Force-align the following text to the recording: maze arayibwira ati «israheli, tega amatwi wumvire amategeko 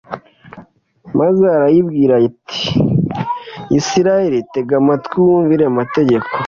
maze 1.19 1.43
arayibwira 1.55 2.13
ati 2.27 2.63
«israheli, 3.79 4.37
tega 4.53 4.73
amatwi 4.81 5.15
wumvire 5.25 5.63
amategeko 5.71 6.29